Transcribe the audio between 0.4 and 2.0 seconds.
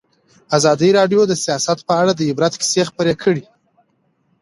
ازادي راډیو د سیاست په